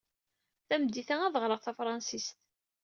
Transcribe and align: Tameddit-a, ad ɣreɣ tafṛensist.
Tameddit-a, 0.67 1.15
ad 1.27 1.35
ɣreɣ 1.43 1.59
tafṛensist. 1.61 2.37